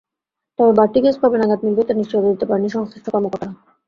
[0.59, 3.53] তবে বাড়তি গ্যাস কবে নাগাদ মিলবে, তার নিশ্চয়তা দিতে পারেননি সংশ্লিষ্ট কর্মকর্তারা।